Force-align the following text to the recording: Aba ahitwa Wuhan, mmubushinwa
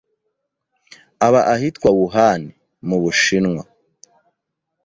Aba 1.25 1.41
ahitwa 1.53 1.89
Wuhan, 1.97 2.41
mmubushinwa 2.83 3.63